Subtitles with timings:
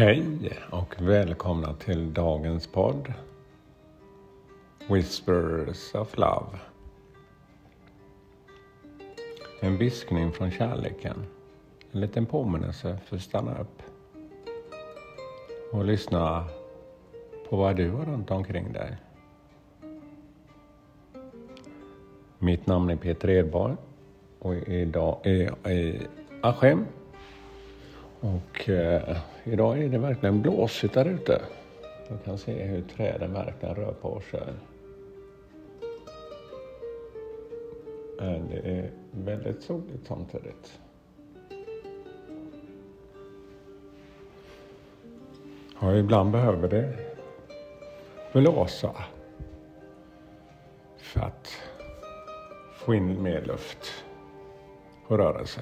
[0.00, 3.12] Hej och välkomna till dagens podd
[4.88, 6.58] Whispers of Love.
[9.60, 11.26] En viskning från kärleken.
[11.92, 13.82] En liten påminnelse för att stanna upp
[15.72, 16.44] och lyssna
[17.48, 18.96] på vad du har runt omkring dig.
[22.38, 23.76] Mitt namn är Peter Edborg
[24.38, 26.00] och idag är jag i
[26.42, 26.86] Askim
[28.20, 31.42] och eh, idag är det verkligen blåsigt där ute.
[32.08, 34.40] Man kan se hur träden verkligen rör på sig.
[38.18, 40.80] Men det är väldigt soligt samtidigt.
[45.80, 46.96] Ja, ibland behöver det
[48.32, 49.04] blåsa
[50.96, 51.48] för att
[52.74, 54.04] få in mer luft
[55.06, 55.60] och rörelse.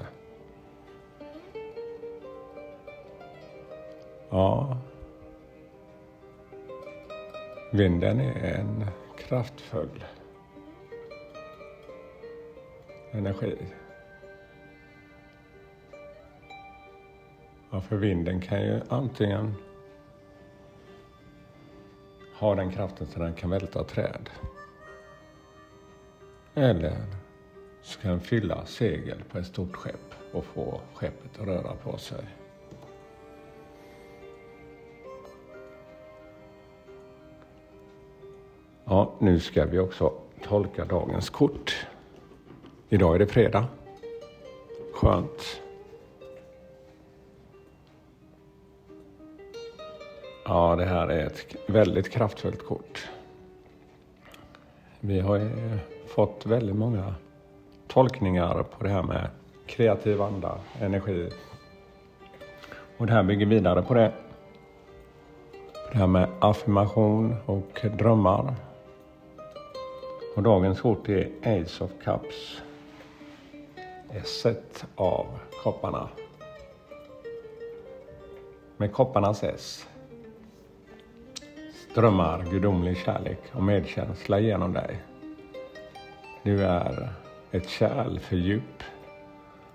[4.29, 4.77] Ja.
[7.71, 8.85] Vinden är en
[9.17, 10.03] kraftfull
[13.11, 13.57] energi.
[17.71, 19.55] Ja, för vinden kan ju antingen
[22.39, 24.29] ha den kraften så den kan välta träd.
[26.53, 26.97] Eller
[27.81, 31.97] så kan den fylla segel på ett stort skepp och få skeppet att röra på
[31.97, 32.25] sig.
[38.91, 41.87] Ja, nu ska vi också tolka dagens kort.
[42.89, 43.65] Idag är det fredag.
[44.93, 45.61] Skönt.
[50.45, 53.09] Ja, det här är ett väldigt kraftfullt kort.
[54.99, 55.51] Vi har
[56.07, 57.15] fått väldigt många
[57.87, 59.27] tolkningar på det här med
[59.65, 61.29] kreativ anda, energi.
[62.97, 64.13] Och det här bygger vidare på det.
[65.91, 68.68] Det här med affirmation och drömmar.
[70.39, 72.61] Och dagens kort är Ace of Cups.
[74.09, 75.25] Esset av
[75.63, 76.09] kopparna.
[78.77, 79.87] Med kopparnas S
[81.91, 84.99] strömmar gudomlig kärlek och medkänsla genom dig.
[86.43, 87.09] Du är
[87.51, 88.83] ett kärl för djup,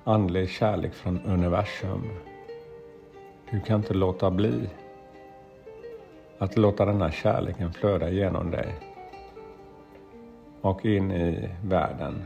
[0.05, 2.11] andlig kärlek från universum.
[3.51, 4.71] Du kan inte låta bli
[6.39, 8.94] att låta denna kärleken flöda genom dig
[10.65, 12.25] och in i världen.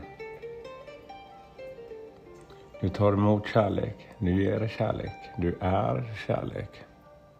[2.81, 6.69] Du tar emot kärlek, du ger kärlek, du är kärlek.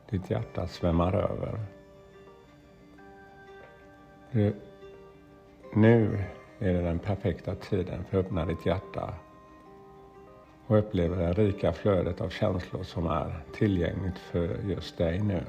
[0.09, 1.59] Ditt hjärta svämmar över.
[4.31, 4.55] Du,
[5.73, 6.23] nu
[6.59, 9.13] är det den perfekta tiden för att öppna ditt hjärta
[10.67, 15.43] och uppleva det rika flödet av känslor som är tillgängligt för just dig nu.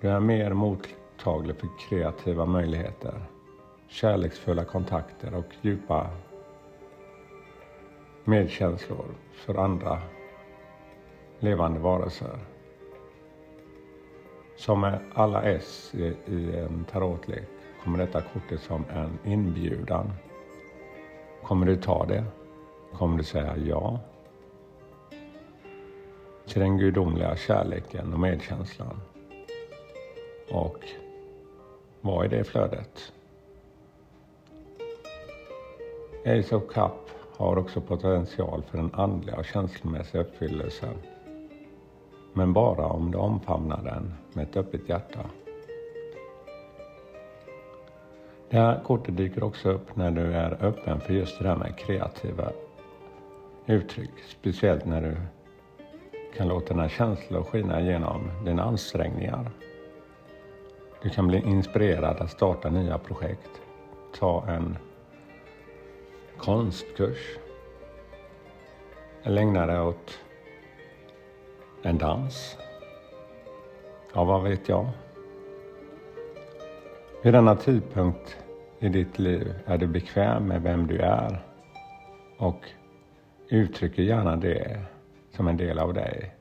[0.00, 3.20] Du är mer mottaglig för kreativa möjligheter
[3.94, 6.10] kärleksfulla kontakter och djupa
[8.24, 10.02] medkänslor för andra
[11.38, 12.38] levande varelser.
[14.56, 15.94] Som med alla S
[16.26, 17.48] i en tarotlek
[17.84, 20.12] kommer detta kortet som en inbjudan.
[21.42, 22.24] Kommer du ta det?
[22.92, 24.00] Kommer du säga ja?
[26.46, 29.00] Till den gudomliga kärleken och medkänslan.
[30.50, 30.78] Och
[32.00, 33.12] vad är det flödet?
[36.26, 40.94] Ace of Cup har också potential för den andliga och känslomässiga uppfyllelsen.
[42.32, 45.20] Men bara om du omfamnar den med ett öppet hjärta.
[48.50, 51.78] Det här kortet dyker också upp när du är öppen för just det där med
[51.78, 52.52] kreativa
[53.66, 54.12] uttryck.
[54.28, 55.16] Speciellt när du
[56.36, 59.50] kan låta dina känslor skina genom dina ansträngningar.
[61.02, 63.50] Du kan bli inspirerad att starta nya projekt.
[64.18, 64.76] Ta en
[66.38, 67.38] konstkurs.
[69.22, 70.18] Eller ägna dig åt
[71.82, 72.58] en dans.
[74.14, 74.88] Ja, vad vet jag?
[77.22, 78.36] Vid denna tidpunkt
[78.78, 81.42] i ditt liv är du bekväm med vem du är
[82.38, 82.68] och
[83.48, 84.80] uttrycker gärna det
[85.30, 86.34] som en del av dig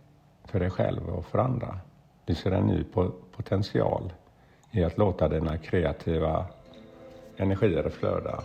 [0.46, 1.80] för dig själv och för andra.
[2.26, 2.84] Du ser en ny
[3.32, 4.14] potential
[4.72, 6.46] i att låta dina kreativa
[7.38, 8.44] energier flöda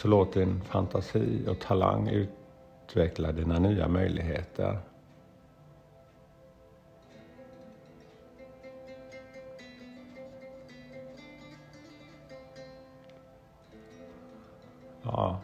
[0.00, 4.78] så låt din fantasi och talang utveckla dina nya möjligheter.
[15.02, 15.40] Ja,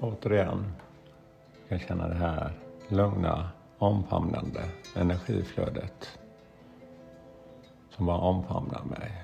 [0.00, 0.72] återigen.
[1.68, 2.52] Jag kan känna det här
[2.88, 4.64] lugna omfamnande
[4.96, 6.18] energiflödet
[7.90, 9.22] som bara omfamnar mig.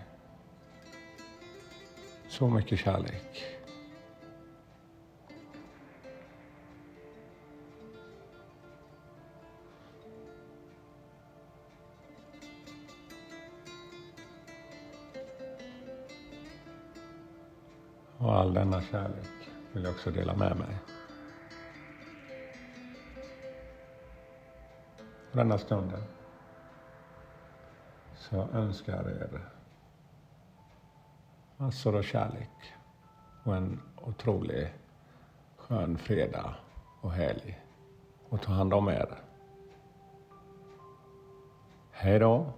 [2.28, 3.59] Så mycket kärlek.
[18.20, 20.78] Och all denna kärlek vill jag också dela med mig.
[25.32, 26.02] Denna stunden
[28.14, 29.40] så önskar jag er
[31.56, 32.74] massor av kärlek
[33.44, 34.74] och en otrolig
[35.56, 36.54] skön fredag
[37.00, 37.60] och helg.
[38.28, 39.18] Och ta hand om er.
[41.90, 42.52] Hej då!